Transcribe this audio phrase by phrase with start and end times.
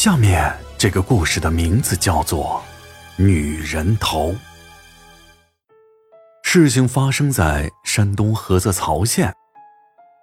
[0.00, 2.62] 下面这个故事的名字叫做
[3.20, 4.28] 《女人头》。
[6.44, 9.34] 事情发生在山东菏泽曹县，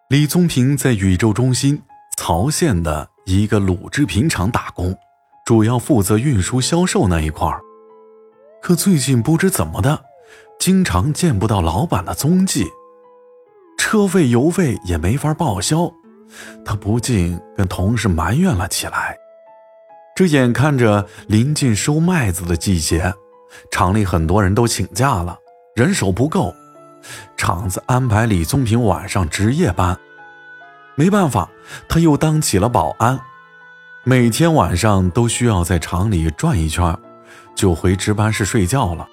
[0.07, 1.83] 李宗平在宇宙中心
[2.15, 4.97] 曹县的一个卤制品厂打工，
[5.45, 7.59] 主要负责运输销售那一块儿。
[8.61, 10.05] 可最近不知怎么的，
[10.57, 12.65] 经常见不到老板的踪迹，
[13.77, 15.91] 车费油费也没法报销，
[16.63, 19.17] 他不禁跟同事埋怨了起来。
[20.15, 23.13] 这眼看着临近收麦子的季节，
[23.69, 25.37] 厂里很多人都请假了，
[25.75, 26.55] 人手不够，
[27.35, 29.99] 厂子安排李宗平晚上值夜班。
[30.95, 31.49] 没办法，
[31.89, 33.19] 他又当起了保安，
[34.05, 36.97] 每天晚上都需要在厂里转一圈，
[37.53, 39.05] 就回值班室睡觉了。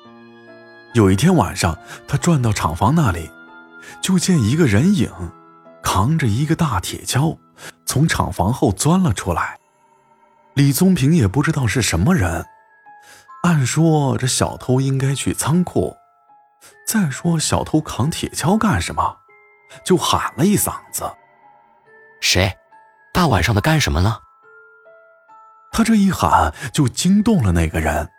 [0.94, 3.28] 有一天晚上，他转到厂房那里，
[4.00, 5.10] 就见一个人影，
[5.82, 7.38] 扛着一个大铁锹，
[7.84, 9.58] 从厂房后钻了出来。
[10.54, 12.44] 李宗平也不知道是什么人，
[13.44, 15.96] 按说这小偷应该去仓库。
[16.86, 19.16] 再说小偷扛铁锹干什么？
[19.84, 21.10] 就喊了一嗓子
[22.20, 22.52] ：“谁？
[23.14, 24.18] 大晚上的干什么呢？”
[25.72, 28.10] 他这一喊就惊动了那个人，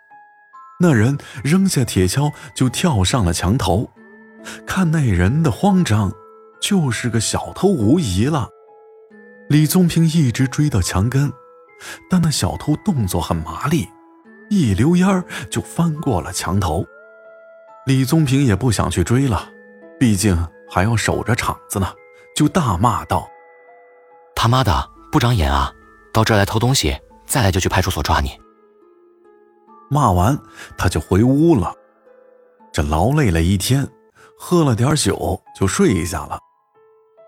[0.80, 3.88] 那人扔下铁锹就跳上了墙头。
[4.66, 6.12] 看那人的慌张，
[6.60, 8.48] 就是个小偷无疑了。
[9.48, 11.32] 李宗平一直追到墙根。
[12.10, 13.88] 但那小偷动作很麻利，
[14.50, 16.84] 一溜烟儿就翻过了墙头。
[17.86, 19.48] 李宗平也不想去追了，
[19.98, 21.92] 毕竟还要守着场子呢，
[22.34, 23.28] 就大骂道
[24.34, 25.72] ：“他妈的，不长眼啊！
[26.12, 28.38] 到这儿来偷东西，再来就去派出所抓你！”
[29.90, 30.38] 骂完，
[30.78, 31.74] 他就回屋了。
[32.72, 33.86] 这劳累了一天，
[34.38, 36.38] 喝了点酒就睡下了。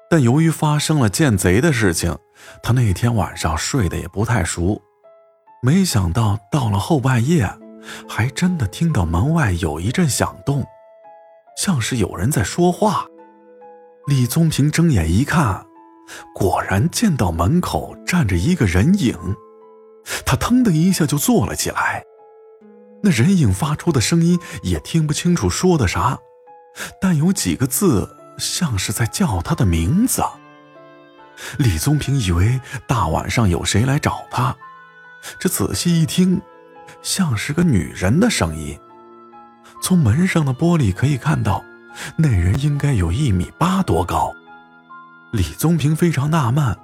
[0.09, 2.17] 但由于发生了见贼的事情。
[2.62, 4.81] 他那天晚上睡得也不太熟，
[5.63, 7.51] 没想到到了后半夜，
[8.09, 10.65] 还真的听到门外有一阵响动，
[11.57, 13.07] 像是有人在说话。
[14.07, 15.67] 李宗平睁眼一看，
[16.35, 19.17] 果然见到门口站着一个人影，
[20.25, 22.05] 他腾的一下就坐了起来。
[23.03, 26.19] 那人影发出的声音也听不清楚说的啥，
[27.01, 30.23] 但有几个字像是在叫他的名字。
[31.58, 34.57] 李宗平以为大晚上有谁来找他，
[35.39, 36.41] 这仔细一听，
[37.02, 38.79] 像是个女人的声音。
[39.83, 41.63] 从门上的玻璃可以看到，
[42.17, 44.35] 那人应该有一米八多高。
[45.33, 46.77] 李宗平非常纳闷，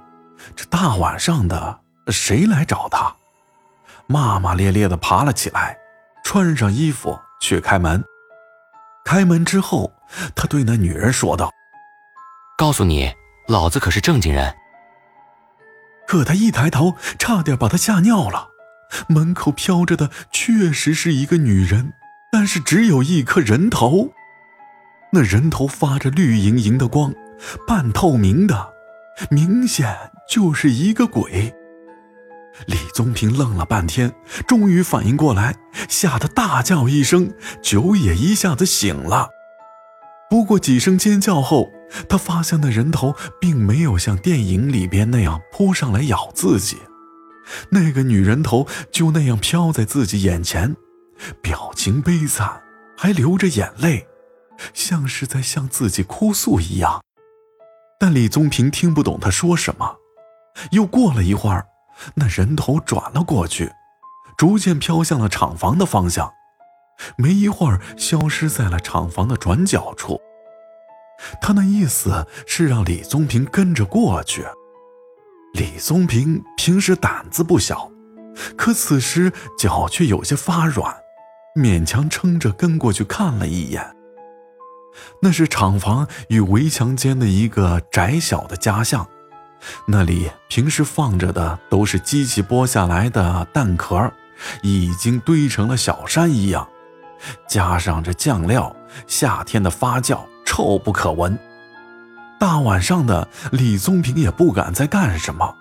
[0.55, 3.15] 这大晚上的谁来找他？
[4.05, 5.77] 骂骂咧咧的爬了起来，
[6.23, 8.03] 穿上衣服去开门。
[9.03, 9.91] 开门之后，
[10.35, 11.51] 他对那女人说道
[12.57, 13.13] ：“告诉你。”
[13.49, 14.55] 老子可是正经人，
[16.07, 18.47] 可他一抬头，差点把他吓尿了。
[19.09, 21.91] 门口飘着的确实是一个女人，
[22.31, 24.13] 但是只有一颗人头，
[25.11, 27.13] 那人头发着绿莹莹的光，
[27.67, 28.71] 半透明的，
[29.29, 29.93] 明显
[30.29, 31.53] 就是一个鬼。
[32.65, 34.15] 李宗平愣了半天，
[34.47, 35.53] 终于反应过来，
[35.89, 39.27] 吓得大叫一声，酒也一下子醒了。
[40.33, 41.71] 不过几声尖叫后，
[42.09, 46.77] 他发现那人头并没有像电影里边那样扑上来咬自己，
[47.69, 50.75] 那个女人头就那样飘在自己眼前，
[51.39, 52.63] 表情悲惨，
[52.97, 54.07] 还流着眼泪，
[54.73, 57.03] 像是在向自己哭诉一样。
[57.99, 59.97] 但李宗平听不懂他说什么。
[60.71, 61.63] 又过了一会儿，
[62.15, 63.71] 那人头转了过去，
[64.35, 66.33] 逐渐飘向了厂房的方向。
[67.15, 70.21] 没一会儿，消失在了厂房的转角处。
[71.41, 74.45] 他那意思是让李宗平跟着过去。
[75.53, 77.91] 李宗平平时胆子不小，
[78.57, 80.95] 可此时脚却有些发软，
[81.55, 83.95] 勉强撑着跟过去看了一眼。
[85.21, 89.07] 那是厂房与围墙间的一个窄小的夹巷，
[89.87, 94.11] 那里平时放着的都是机器剥下来的蛋壳，
[94.61, 96.67] 已经堆成了小山一样。
[97.47, 98.75] 加上这酱料，
[99.07, 101.37] 夏天的发酵臭不可闻。
[102.39, 105.55] 大晚上的，李宗平也不敢再干什么，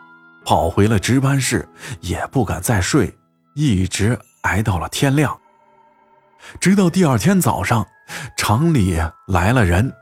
[0.44, 1.68] 跑回了值班室，
[2.00, 3.16] 也不敢再睡，
[3.54, 5.38] 一直挨到了天亮。
[6.58, 7.86] 直到第二天早上，
[8.36, 9.92] 厂里来了人，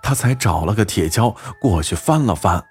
[0.00, 2.64] 他才找了个铁锹过去翻了翻，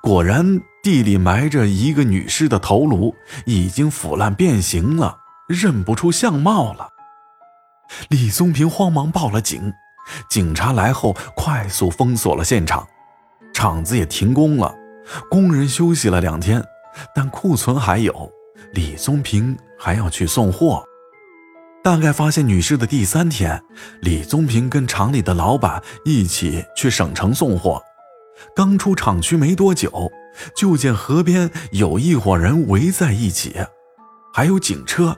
[0.00, 3.16] 果然地里埋着一个女尸的头颅，
[3.46, 6.88] 已经腐烂变形了，认不出相貌了。
[8.08, 9.72] 李宗平慌忙报了警，
[10.28, 12.86] 警察来后快速封锁了现场，
[13.52, 14.74] 厂子也停工了，
[15.30, 16.62] 工人休息了两天，
[17.14, 18.30] 但库存还有，
[18.72, 20.84] 李宗平还要去送货。
[21.82, 23.62] 大概发现女尸的第三天，
[24.00, 27.80] 李宗平跟厂里的老板一起去省城送货。
[28.54, 30.10] 刚出厂区没多久，
[30.56, 33.54] 就见河边有一伙人围在一起，
[34.34, 35.16] 还有警车。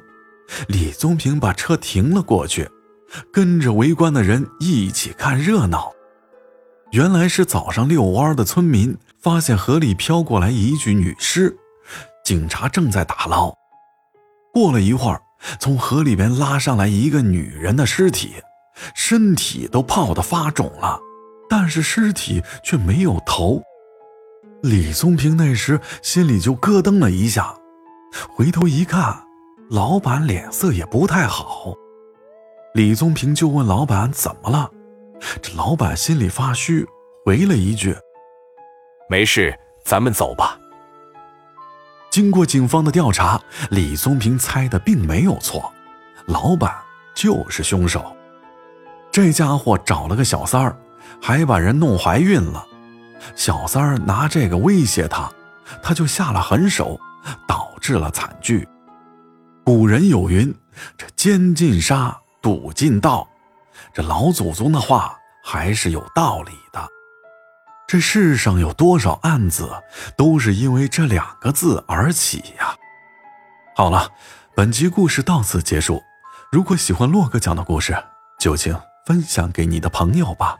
[0.68, 2.68] 李宗平把车停了过去，
[3.32, 5.92] 跟着围观的人一起看热闹。
[6.92, 11.56] 原来是早上遛弯的村民发现河里飘过来一具女尸，
[12.24, 13.52] 警察正在打捞。
[14.52, 15.20] 过了一会儿。
[15.60, 18.42] 从河里边拉上来一个女人的尸体，
[18.92, 20.98] 身体都泡得发肿了，
[21.48, 23.62] 但是尸体却没有头。
[24.64, 27.54] 李宗平那时心里就咯噔了一下，
[28.34, 29.22] 回头一看，
[29.70, 31.74] 老板脸色也不太好。
[32.74, 34.70] 李宗平就问老板怎么了，
[35.42, 36.86] 这老板心里发虚，
[37.24, 37.94] 回了一句
[39.10, 39.54] ：“没事，
[39.84, 40.58] 咱们走吧。”
[42.10, 43.38] 经过警方的调查，
[43.70, 45.70] 李宗平猜的并没有错，
[46.26, 46.74] 老板
[47.14, 48.16] 就是凶手。
[49.10, 50.74] 这家伙找了个小三儿，
[51.20, 52.66] 还把人弄怀孕了。
[53.34, 55.30] 小三儿拿这个威胁他，
[55.82, 56.98] 他就下了狠手，
[57.46, 58.66] 导致了惨剧。
[59.68, 60.54] 古人有云
[60.96, 63.28] ：“这奸尽杀，赌尽盗。”
[63.92, 66.88] 这老祖宗的话还是有道理的。
[67.86, 69.70] 这世上有多少案子，
[70.16, 72.74] 都是因为这两个字而起呀！
[73.76, 74.10] 好了，
[74.56, 76.02] 本集故事到此结束。
[76.50, 77.94] 如果喜欢洛哥讲的故事，
[78.40, 78.74] 就请
[79.04, 80.56] 分享给你的朋友吧。